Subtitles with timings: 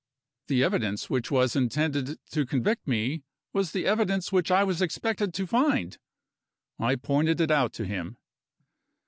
[0.47, 3.21] The evidence which was intended to convict me
[3.53, 5.95] was the evidence which I was expected to find!
[6.79, 8.17] I pointed it out to him.